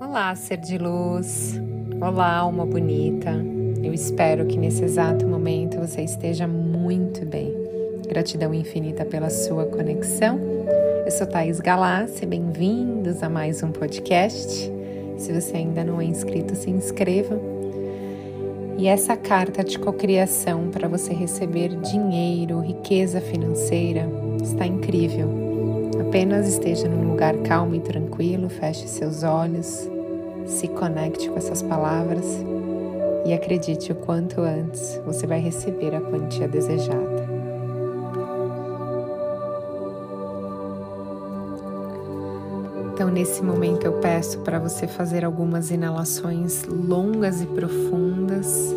[0.00, 1.60] Olá, ser de luz.
[2.00, 3.32] Olá, alma bonita.
[3.82, 7.52] Eu espero que nesse exato momento você esteja muito bem.
[8.06, 10.38] Gratidão infinita pela sua conexão.
[11.04, 14.70] Eu sou Thais Galassi, bem-vindos a mais um podcast.
[15.16, 17.36] Se você ainda não é inscrito, se inscreva.
[18.78, 24.08] E essa carta de cocriação para você receber dinheiro, riqueza financeira,
[24.40, 25.47] está incrível.
[26.08, 29.86] Apenas esteja num lugar calmo e tranquilo, feche seus olhos,
[30.46, 32.24] se conecte com essas palavras
[33.26, 37.28] e acredite o quanto antes você vai receber a quantia desejada.
[42.94, 48.74] Então, nesse momento, eu peço para você fazer algumas inalações longas e profundas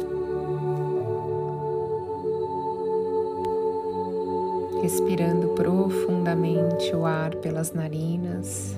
[4.91, 8.76] respirando profundamente o ar pelas narinas,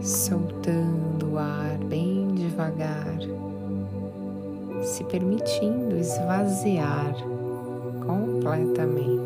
[0.00, 3.18] soltando o ar bem devagar,
[4.84, 7.12] se permitindo esvaziar
[8.06, 9.20] completamente.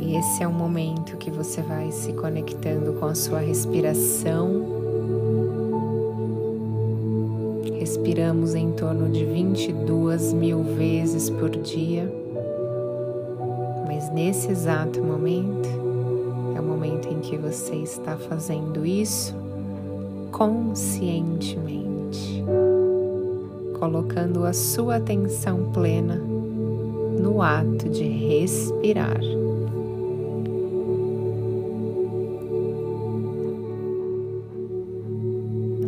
[0.00, 4.77] E esse é o momento que você vai se conectando com a sua respiração
[7.98, 12.08] respiramos em torno de 22 mil vezes por dia,
[13.86, 15.68] mas nesse exato momento
[16.56, 19.34] é o momento em que você está fazendo isso
[20.30, 22.44] conscientemente,
[23.80, 26.22] colocando a sua atenção plena
[27.20, 29.20] no ato de respirar.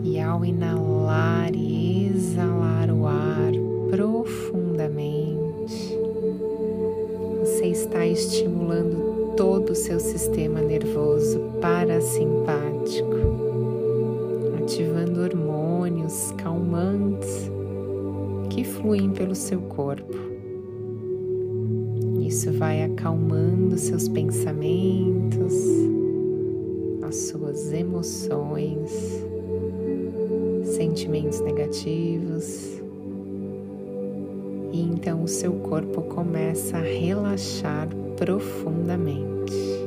[0.03, 0.80] E ao inalar
[7.91, 13.17] está estimulando todo o seu sistema nervoso parasimpático,
[14.63, 17.51] ativando hormônios calmantes
[18.49, 20.17] que fluem pelo seu corpo.
[22.21, 25.53] Isso vai acalmando seus pensamentos,
[27.03, 29.25] as suas emoções
[30.65, 32.80] sentimentos negativos.
[35.01, 37.89] Então o seu corpo começa a relaxar
[38.19, 39.80] profundamente.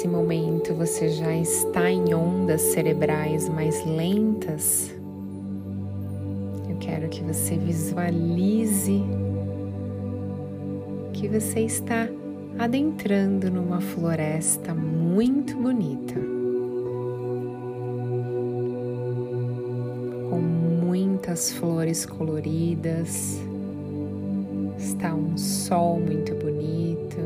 [0.00, 4.90] Nesse momento você já está em ondas cerebrais mais lentas.
[6.70, 9.02] Eu quero que você visualize
[11.12, 12.08] que você está
[12.58, 16.18] adentrando numa floresta muito bonita.
[20.82, 23.38] muitas flores coloridas,
[24.76, 27.16] está um sol muito bonito,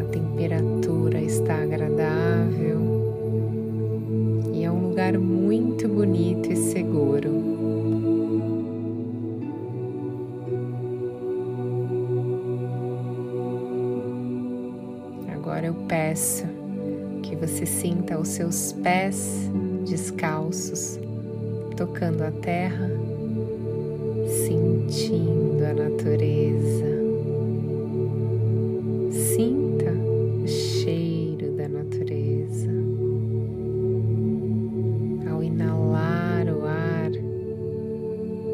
[0.00, 0.77] a temperatura
[1.28, 2.80] está agradável
[4.50, 7.28] e é um lugar muito bonito e seguro.
[15.30, 16.46] Agora eu peço
[17.22, 19.50] que você sinta os seus pés
[19.86, 20.98] descalços
[21.76, 22.90] tocando a terra,
[24.46, 26.67] sentindo a natureza.
[31.68, 32.70] Natureza.
[35.30, 37.10] Ao inalar o ar,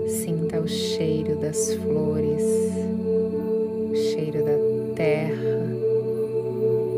[0.08, 2.42] sinta o cheiro das flores,
[3.90, 5.66] o cheiro da terra,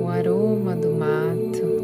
[0.01, 1.77] o aroma do mato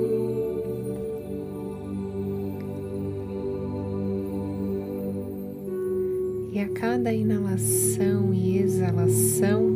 [6.52, 9.72] E a cada inalação e exalação,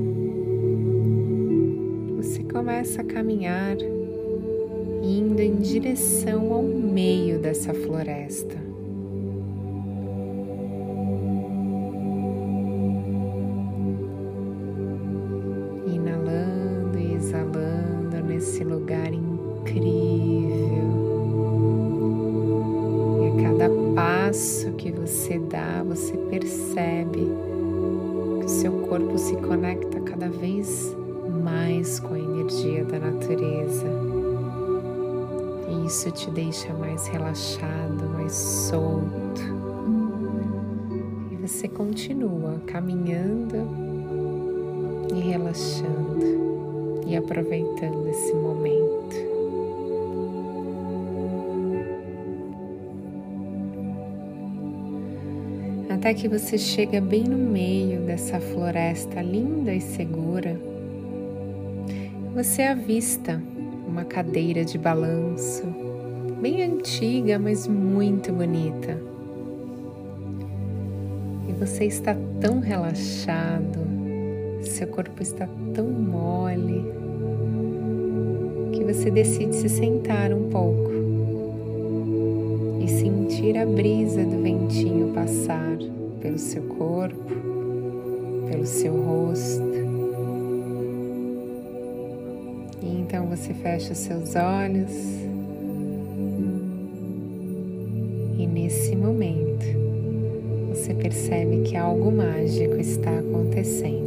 [2.17, 3.79] você começa a caminhar
[5.07, 8.57] indo em direção ao meio dessa floresta.
[15.87, 20.37] Inalando e exalando nesse lugar incrível
[23.57, 27.27] cada passo que você dá, você percebe
[28.41, 30.95] que o seu corpo se conecta cada vez
[31.43, 34.16] mais com a energia da natureza.
[35.87, 39.41] Isso te deixa mais relaxado, mais solto.
[41.31, 43.57] E você continua caminhando
[45.15, 48.97] e relaxando e aproveitando esse momento.
[55.89, 60.61] até que você chega bem no meio dessa floresta linda e segura.
[62.35, 63.43] Você avista
[63.97, 65.65] uma cadeira de balanço,
[66.39, 69.01] bem antiga, mas muito bonita.
[71.49, 73.79] E você está tão relaxado,
[74.61, 76.85] seu corpo está tão mole,
[78.75, 80.91] que você decide se sentar um pouco
[82.85, 85.79] e sentir a brisa do ventinho passar
[86.21, 87.33] pelo seu corpo,
[88.51, 89.96] pelo seu rosto.
[93.07, 94.93] Então você fecha os seus olhos
[98.37, 99.65] e nesse momento
[100.69, 104.07] você percebe que algo mágico está acontecendo.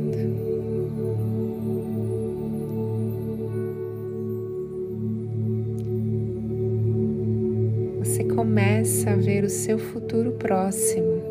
[8.39, 11.21] começa a ver o seu futuro próximo.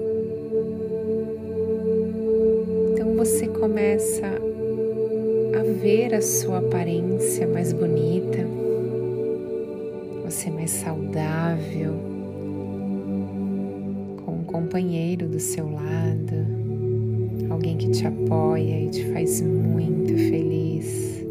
[2.93, 4.38] Então você começa
[5.81, 8.39] ver a sua aparência mais bonita,
[10.25, 11.93] você mais saudável,
[14.25, 16.47] com um companheiro do seu lado,
[17.49, 21.25] alguém que te apoia e te faz muito feliz.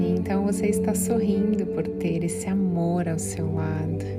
[0.00, 4.15] Então você está sorrindo por ter esse amor ao seu lado.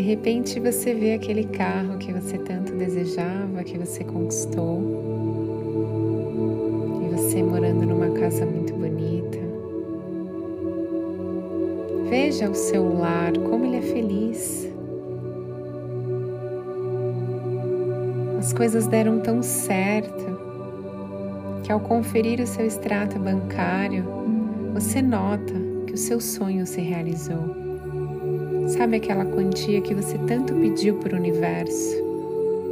[0.00, 4.80] De repente você vê aquele carro que você tanto desejava, que você conquistou.
[7.04, 9.38] E você morando numa casa muito bonita.
[12.08, 14.72] Veja o seu lar, como ele é feliz.
[18.38, 20.40] As coisas deram tão certo
[21.62, 24.06] que ao conferir o seu extrato bancário,
[24.72, 25.52] você nota
[25.86, 27.59] que o seu sonho se realizou.
[28.76, 31.96] Sabe aquela quantia que você tanto pediu para o universo?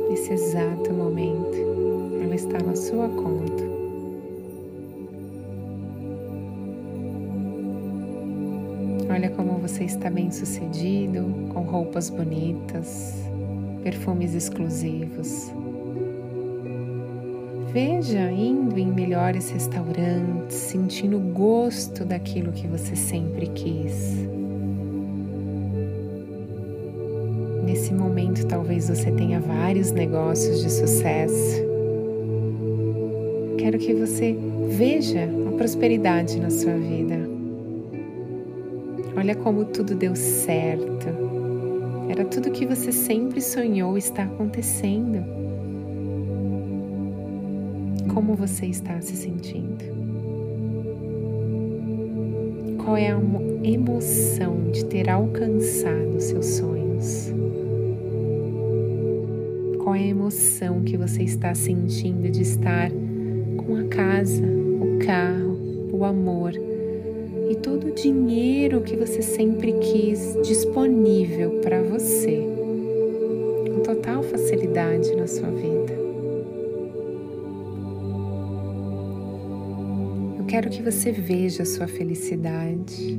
[0.08, 1.56] Nesse exato momento,
[2.22, 3.64] ela está na sua conta.
[9.10, 13.14] Olha como você está bem sucedido, com roupas bonitas,
[13.82, 15.52] perfumes exclusivos,
[17.72, 24.37] Veja indo em melhores restaurantes, sentindo o gosto daquilo que você sempre quis.
[27.68, 31.62] Nesse momento, talvez você tenha vários negócios de sucesso.
[33.58, 34.34] Quero que você
[34.70, 37.28] veja a prosperidade na sua vida.
[39.14, 41.08] Olha como tudo deu certo.
[42.08, 45.22] Era tudo que você sempre sonhou está acontecendo
[48.14, 49.84] como você está se sentindo?
[52.82, 53.20] Qual é a
[53.62, 57.36] emoção de ter alcançado seus sonhos?
[59.98, 62.88] A emoção que você está sentindo de estar
[63.56, 65.58] com a casa, o carro,
[65.92, 66.52] o amor
[67.50, 72.46] e todo o dinheiro que você sempre quis disponível para você,
[73.66, 75.98] com total facilidade na sua vida?
[80.46, 83.18] quero que você veja a sua felicidade,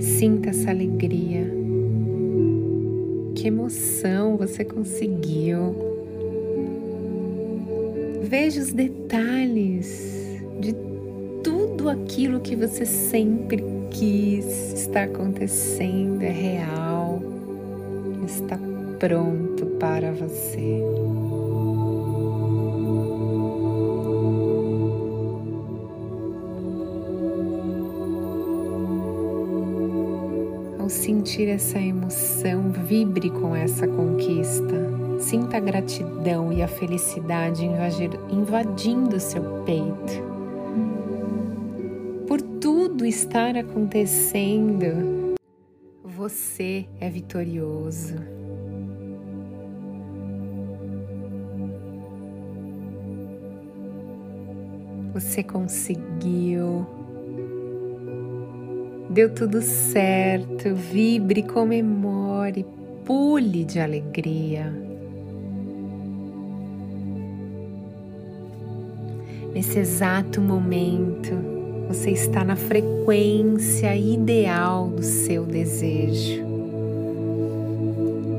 [0.00, 1.61] sinta essa alegria.
[3.42, 5.74] Que emoção você conseguiu.
[8.22, 10.72] Veja os detalhes de
[11.42, 17.20] tudo aquilo que você sempre quis está acontecendo, é real,
[18.24, 18.56] está
[19.00, 20.80] pronto para você.
[31.32, 34.74] Sentir essa emoção, vibre com essa conquista.
[35.18, 37.64] Sinta a gratidão e a felicidade
[38.30, 40.12] invadindo seu peito.
[42.28, 45.34] Por tudo estar acontecendo,
[46.04, 48.16] você é vitorioso.
[55.14, 56.86] Você conseguiu
[59.12, 62.64] Deu tudo certo, vibre, comemore,
[63.04, 64.72] pule de alegria.
[69.52, 71.30] Nesse exato momento,
[71.88, 76.42] você está na frequência ideal do seu desejo.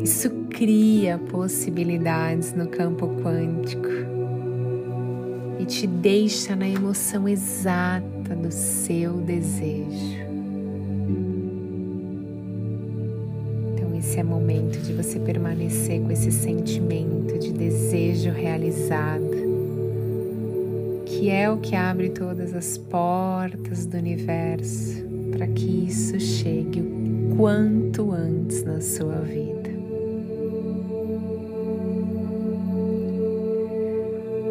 [0.01, 3.89] Isso cria possibilidades no campo quântico
[5.60, 10.33] e te deixa na emoção exata do seu desejo.
[14.03, 19.31] Esse é momento de você permanecer com esse sentimento de desejo realizado
[21.05, 27.36] que é o que abre todas as portas do universo para que isso chegue o
[27.38, 29.69] quanto antes na sua vida.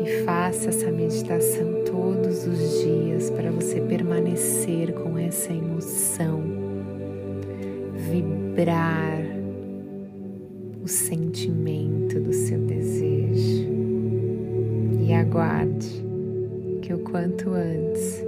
[0.02, 6.42] E faça essa meditação todos os dias para você permanecer com essa emoção,
[8.11, 9.32] vibrar
[10.83, 13.69] o sentimento do seu desejo
[15.01, 16.05] e aguarde
[16.81, 18.25] que o quanto antes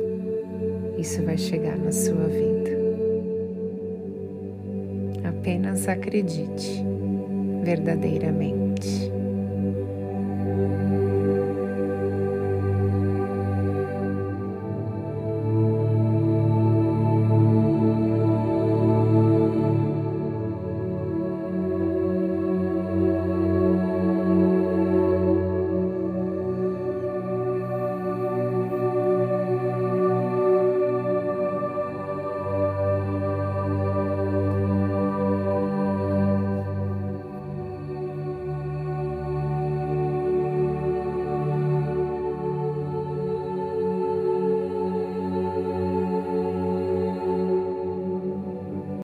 [0.97, 2.71] isso vai chegar na sua vida.
[5.25, 6.85] Apenas acredite
[7.65, 9.14] verdadeiramente.